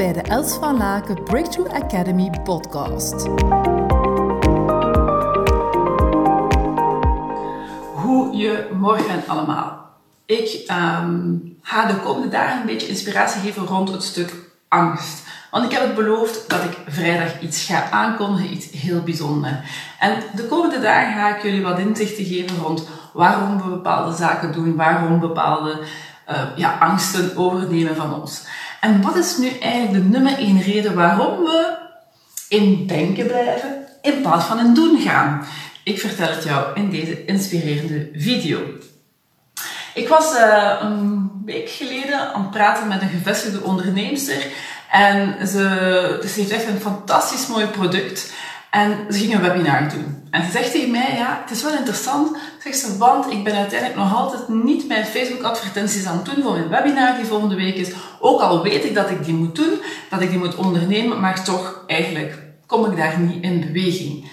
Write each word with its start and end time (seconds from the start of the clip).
bij 0.00 0.12
de 0.12 0.22
Els 0.22 0.54
van 0.54 0.76
Laken 0.76 1.24
Breakthrough 1.24 1.74
Academy 1.74 2.30
podcast. 2.44 3.28
Goedemorgen 7.94 9.22
allemaal. 9.26 9.90
Ik 10.26 10.62
ehm, 10.66 11.34
ga 11.62 11.86
de 11.86 11.96
komende 12.04 12.28
dagen 12.28 12.60
een 12.60 12.66
beetje 12.66 12.88
inspiratie 12.88 13.40
geven 13.40 13.66
rond 13.66 13.92
het 13.92 14.02
stuk 14.02 14.34
angst. 14.68 15.26
Want 15.50 15.64
ik 15.64 15.70
heb 15.70 15.82
het 15.82 15.94
beloofd 15.94 16.50
dat 16.50 16.64
ik 16.64 16.78
vrijdag 16.86 17.40
iets 17.40 17.64
ga 17.64 17.90
aankondigen, 17.90 18.52
iets 18.52 18.70
heel 18.70 19.00
bijzonders. 19.00 19.54
En 19.98 20.22
de 20.34 20.46
komende 20.46 20.80
dagen 20.80 21.12
ga 21.12 21.36
ik 21.36 21.42
jullie 21.42 21.62
wat 21.62 21.78
inzichten 21.78 22.24
geven 22.24 22.58
rond 22.58 22.88
waarom 23.12 23.62
we 23.62 23.68
bepaalde 23.68 24.16
zaken 24.16 24.52
doen, 24.52 24.76
waarom 24.76 25.20
bepaalde 25.20 25.80
uh, 26.30 26.42
ja, 26.56 26.76
angsten 26.78 27.36
overnemen 27.36 27.96
van 27.96 28.20
ons. 28.20 28.44
En 28.80 29.02
wat 29.02 29.16
is 29.16 29.36
nu 29.36 29.48
eigenlijk 29.48 29.92
de 29.92 30.08
nummer 30.10 30.38
één 30.38 30.62
reden 30.62 30.94
waarom 30.94 31.44
we 31.44 31.76
in 32.48 32.86
denken 32.86 33.26
blijven 33.26 33.86
in 34.02 34.20
plaats 34.20 34.44
van 34.44 34.58
in 34.58 34.74
doen 34.74 35.00
gaan? 35.00 35.44
Ik 35.84 36.00
vertel 36.00 36.28
het 36.28 36.44
jou 36.44 36.74
in 36.74 36.90
deze 36.90 37.24
inspirerende 37.24 38.08
video. 38.12 38.60
Ik 39.94 40.08
was 40.08 40.34
uh, 40.34 40.76
een 40.80 41.30
week 41.44 41.70
geleden 41.70 42.34
aan 42.34 42.42
het 42.42 42.50
praten 42.50 42.88
met 42.88 43.02
een 43.02 43.08
gevestigde 43.08 43.62
onderneemster 43.62 44.46
en 44.90 45.48
ze 45.48 46.30
heeft 46.34 46.50
echt 46.50 46.66
een 46.66 46.80
fantastisch 46.80 47.46
mooi 47.46 47.66
product. 47.66 48.32
En 48.70 48.96
ze 49.10 49.18
ging 49.18 49.34
een 49.34 49.40
webinar 49.40 49.88
doen. 49.88 50.28
En 50.30 50.44
ze 50.44 50.50
zegt 50.50 50.72
tegen 50.72 50.90
mij, 50.90 51.14
ja, 51.16 51.40
het 51.42 51.56
is 51.56 51.62
wel 51.62 51.76
interessant, 51.76 52.36
zegt 52.62 52.78
ze, 52.78 52.98
want 52.98 53.30
ik 53.32 53.44
ben 53.44 53.54
uiteindelijk 53.54 53.98
nog 53.98 54.16
altijd 54.16 54.48
niet 54.48 54.88
mijn 54.88 55.04
Facebook-advertenties 55.04 56.06
aan 56.06 56.16
het 56.16 56.24
doen 56.24 56.42
voor 56.42 56.52
mijn 56.52 56.68
webinar 56.68 57.16
die 57.16 57.24
volgende 57.24 57.54
week 57.54 57.74
is. 57.74 57.92
Ook 58.20 58.40
al 58.40 58.62
weet 58.62 58.84
ik 58.84 58.94
dat 58.94 59.10
ik 59.10 59.24
die 59.24 59.34
moet 59.34 59.56
doen, 59.56 59.80
dat 60.10 60.20
ik 60.20 60.30
die 60.30 60.38
moet 60.38 60.54
ondernemen, 60.54 61.20
maar 61.20 61.44
toch 61.44 61.84
eigenlijk 61.86 62.38
kom 62.66 62.90
ik 62.90 62.96
daar 62.96 63.18
niet 63.18 63.42
in 63.42 63.60
beweging. 63.60 64.30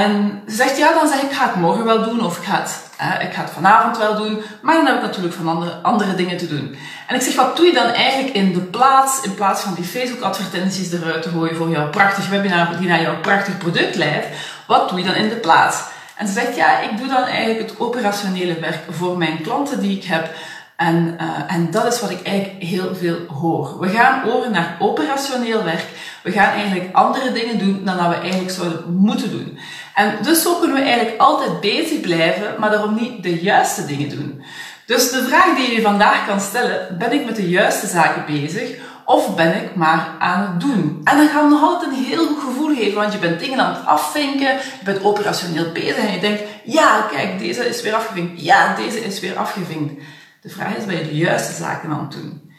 En 0.00 0.42
ze 0.48 0.54
zegt, 0.54 0.76
ja, 0.76 0.92
dan 0.92 1.08
zeg 1.08 1.22
ik, 1.22 1.32
ga 1.32 1.46
het 1.46 1.54
morgen 1.54 1.84
wel 1.84 2.04
doen 2.04 2.24
of 2.24 2.38
ik 2.38 2.44
ga 2.44 2.60
het, 2.60 2.90
ik 3.26 3.34
ga 3.34 3.40
het 3.40 3.50
vanavond 3.50 3.98
wel 3.98 4.16
doen. 4.16 4.42
Maar 4.62 4.74
dan 4.74 4.86
heb 4.86 4.96
ik 4.96 5.02
natuurlijk 5.02 5.34
van 5.34 5.48
andere, 5.48 5.78
andere 5.82 6.14
dingen 6.14 6.36
te 6.36 6.48
doen. 6.48 6.76
En 7.06 7.14
ik 7.14 7.22
zeg, 7.22 7.34
wat 7.34 7.56
doe 7.56 7.66
je 7.66 7.72
dan 7.72 7.86
eigenlijk 7.86 8.34
in 8.34 8.52
de 8.52 8.60
plaats, 8.60 9.20
in 9.22 9.34
plaats 9.34 9.62
van 9.62 9.74
die 9.74 9.84
Facebook-advertenties 9.84 10.92
eruit 10.92 11.22
te 11.22 11.28
gooien 11.28 11.56
voor 11.56 11.68
jouw 11.68 11.90
prachtig 11.90 12.28
webinar 12.28 12.78
die 12.78 12.88
naar 12.88 13.00
jouw 13.00 13.20
prachtig 13.20 13.58
product 13.58 13.94
leidt? 13.94 14.26
Wat 14.66 14.88
doe 14.88 14.98
je 14.98 15.04
dan 15.04 15.14
in 15.14 15.28
de 15.28 15.36
plaats? 15.36 15.82
En 16.16 16.26
ze 16.26 16.32
zegt, 16.32 16.56
ja, 16.56 16.80
ik 16.80 16.98
doe 16.98 17.06
dan 17.06 17.24
eigenlijk 17.24 17.70
het 17.70 17.80
operationele 17.80 18.60
werk 18.60 18.80
voor 18.90 19.18
mijn 19.18 19.42
klanten 19.42 19.80
die 19.80 19.96
ik 19.96 20.04
heb. 20.04 20.30
En, 20.76 21.16
uh, 21.20 21.54
en 21.54 21.70
dat 21.70 21.92
is 21.92 22.00
wat 22.00 22.10
ik 22.10 22.22
eigenlijk 22.26 22.62
heel 22.64 22.94
veel 22.94 23.16
hoor. 23.26 23.80
We 23.80 23.88
gaan 23.88 24.30
over 24.30 24.50
naar 24.50 24.76
operationeel 24.78 25.64
werk. 25.64 25.86
We 26.22 26.32
gaan 26.32 26.52
eigenlijk 26.52 26.94
andere 26.94 27.32
dingen 27.32 27.58
doen 27.58 27.84
dan 27.84 27.96
dat 27.96 28.08
we 28.08 28.14
eigenlijk 28.14 28.50
zouden 28.50 28.94
moeten 28.96 29.30
doen. 29.30 29.58
En 29.94 30.14
dus 30.22 30.42
zo 30.42 30.54
kunnen 30.54 30.76
we 30.76 30.82
eigenlijk 30.82 31.20
altijd 31.20 31.60
bezig 31.60 32.00
blijven, 32.00 32.54
maar 32.58 32.70
daarom 32.70 32.94
niet 32.94 33.22
de 33.22 33.42
juiste 33.42 33.86
dingen 33.86 34.08
doen. 34.08 34.42
Dus 34.86 35.10
de 35.10 35.22
vraag 35.22 35.56
die 35.56 35.74
je 35.74 35.82
vandaag 35.82 36.26
kan 36.26 36.40
stellen, 36.40 36.98
ben 36.98 37.12
ik 37.12 37.24
met 37.24 37.36
de 37.36 37.48
juiste 37.48 37.86
zaken 37.86 38.24
bezig? 38.26 38.70
Of 39.04 39.34
ben 39.34 39.62
ik 39.62 39.74
maar 39.74 40.08
aan 40.18 40.40
het 40.40 40.60
doen? 40.60 41.00
En 41.04 41.16
dan 41.16 41.28
gaat 41.28 41.48
nog 41.48 41.62
altijd 41.62 41.90
een 41.90 42.04
heel 42.04 42.26
goed 42.26 42.42
gevoel 42.42 42.74
geven, 42.74 43.00
want 43.00 43.12
je 43.12 43.18
bent 43.18 43.40
dingen 43.40 43.58
aan 43.58 43.74
het 43.74 43.86
afvinken, 43.86 44.48
je 44.52 44.84
bent 44.84 45.04
operationeel 45.04 45.72
bezig 45.72 45.96
en 45.96 46.12
je 46.12 46.20
denkt, 46.20 46.42
ja, 46.64 47.06
kijk, 47.10 47.38
deze 47.38 47.68
is 47.68 47.82
weer 47.82 47.94
afgevinkt, 47.94 48.42
ja, 48.42 48.74
deze 48.74 49.04
is 49.04 49.20
weer 49.20 49.36
afgevinkt. 49.36 50.02
De 50.44 50.50
vraag 50.50 50.76
is, 50.76 50.84
ben 50.84 50.96
je 50.96 51.04
de 51.04 51.16
juiste 51.16 51.52
zaken 51.52 51.90
aan 51.90 52.00
het 52.00 52.12
doen? 52.12 52.50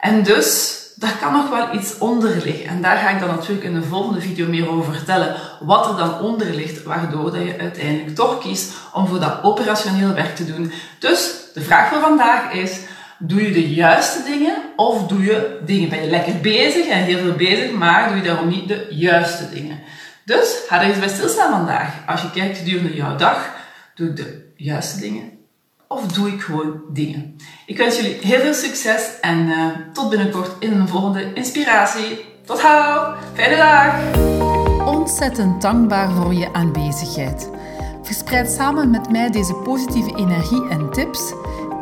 En 0.00 0.22
dus, 0.22 0.78
daar 0.96 1.16
kan 1.20 1.32
nog 1.32 1.50
wel 1.50 1.74
iets 1.74 1.98
onder 1.98 2.30
liggen. 2.44 2.66
En 2.66 2.82
daar 2.82 2.96
ga 2.96 3.10
ik 3.10 3.20
dan 3.20 3.28
natuurlijk 3.28 3.64
in 3.64 3.74
de 3.74 3.82
volgende 3.82 4.20
video 4.20 4.48
meer 4.48 4.68
over 4.68 4.94
vertellen. 4.94 5.36
Wat 5.60 5.88
er 5.88 5.96
dan 5.96 6.20
onder 6.20 6.54
ligt, 6.54 6.82
waardoor 6.82 7.32
dat 7.32 7.42
je 7.42 7.58
uiteindelijk 7.58 8.14
toch 8.14 8.38
kiest 8.38 8.72
om 8.92 9.06
voor 9.06 9.20
dat 9.20 9.42
operationeel 9.42 10.14
werk 10.14 10.36
te 10.36 10.44
doen. 10.44 10.72
Dus, 10.98 11.34
de 11.54 11.60
vraag 11.60 11.88
voor 11.88 12.00
vandaag 12.00 12.52
is, 12.52 12.78
doe 13.18 13.42
je 13.42 13.52
de 13.52 13.74
juiste 13.74 14.22
dingen 14.22 14.56
of 14.76 15.06
doe 15.06 15.22
je 15.24 15.60
dingen, 15.64 15.88
ben 15.88 16.02
je 16.02 16.10
lekker 16.10 16.40
bezig 16.40 16.86
en 16.86 17.02
heel 17.02 17.18
veel 17.18 17.34
bezig, 17.34 17.72
maar 17.72 18.08
doe 18.08 18.16
je 18.16 18.22
daarom 18.22 18.48
niet 18.48 18.68
de 18.68 18.86
juiste 18.90 19.50
dingen? 19.50 19.80
Dus, 20.24 20.56
ga 20.68 20.82
er 20.82 20.88
eens 20.88 20.98
bij 20.98 21.08
stilstaan 21.08 21.50
vandaag. 21.50 22.06
Als 22.06 22.22
je 22.22 22.30
kijkt 22.30 22.58
gedurende 22.58 22.94
jouw 22.94 23.16
dag, 23.16 23.50
doe 23.94 24.08
ik 24.08 24.16
de 24.16 24.52
juiste 24.56 25.00
dingen 25.00 25.34
of 25.94 26.06
doe 26.06 26.28
ik 26.28 26.40
gewoon 26.40 26.80
dingen? 26.88 27.36
Ik 27.66 27.76
wens 27.76 27.96
jullie 27.96 28.18
heel 28.20 28.40
veel 28.40 28.54
succes 28.54 29.20
en 29.20 29.38
uh, 29.38 29.66
tot 29.92 30.10
binnenkort 30.10 30.50
in 30.58 30.72
een 30.72 30.88
volgende 30.88 31.32
inspiratie. 31.32 32.24
Tot 32.44 32.60
gauw! 32.60 33.14
Fijne 33.34 33.56
dag! 33.56 33.94
Ontzettend 34.94 35.62
dankbaar 35.62 36.10
voor 36.10 36.34
je 36.34 36.52
aanwezigheid. 36.52 37.50
Verspreid 38.02 38.50
samen 38.50 38.90
met 38.90 39.10
mij 39.10 39.30
deze 39.30 39.54
positieve 39.54 40.16
energie 40.16 40.68
en 40.68 40.90
tips. 40.90 41.32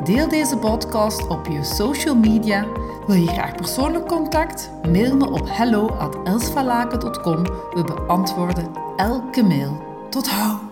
Deel 0.04 0.28
deze 0.28 0.56
podcast 0.56 1.28
op 1.28 1.46
je 1.46 1.64
social 1.64 2.14
media. 2.16 2.66
Wil 3.06 3.16
je 3.16 3.28
graag 3.28 3.54
persoonlijk 3.54 4.06
contact? 4.06 4.70
Mail 4.82 5.16
me 5.16 5.30
op 5.30 5.48
hello@elsvalaken.com. 5.50 7.42
We 7.44 7.84
beantwoorden 7.84 8.70
elke 8.96 9.42
mail. 9.42 9.82
Tot 10.10 10.28
gauw! 10.28 10.71